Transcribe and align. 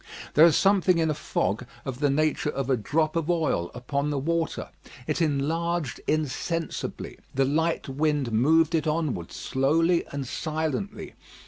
There 0.33 0.47
is 0.47 0.55
something 0.57 0.97
in 0.97 1.11
a 1.11 1.13
fog 1.13 1.63
of 1.85 1.99
the 1.99 2.09
nature 2.09 2.49
of 2.49 2.71
a 2.71 2.75
drop 2.75 3.15
of 3.15 3.29
oil 3.29 3.69
upon 3.75 4.09
the 4.09 4.17
water. 4.17 4.69
It 5.05 5.21
enlarged 5.21 6.01
insensibly. 6.07 7.19
The 7.35 7.45
light 7.45 7.87
wind 7.87 8.31
moved 8.31 8.73
it 8.73 8.87
onward 8.87 9.31
slowly 9.31 10.03
and 10.07 10.25
silently. 10.27 11.13